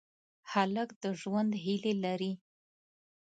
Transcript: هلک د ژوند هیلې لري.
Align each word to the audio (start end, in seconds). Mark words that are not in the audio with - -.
هلک 0.51 0.89
د 1.03 1.05
ژوند 1.21 1.51
هیلې 1.63 1.93
لري. 2.03 2.31